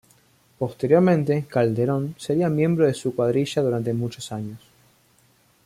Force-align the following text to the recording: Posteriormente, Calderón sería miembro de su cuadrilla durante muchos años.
Posteriormente, 0.57 1.45
Calderón 1.47 2.15
sería 2.17 2.49
miembro 2.49 2.87
de 2.87 2.95
su 2.95 3.13
cuadrilla 3.13 3.61
durante 3.61 3.93
muchos 3.93 4.31
años. 4.31 4.59